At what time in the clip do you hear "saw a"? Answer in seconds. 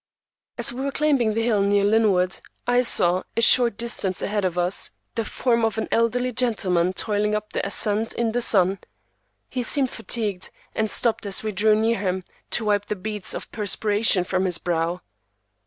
2.81-3.41